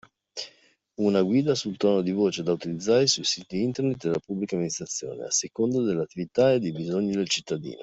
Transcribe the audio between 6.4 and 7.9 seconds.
e dei bisogni del cittadino.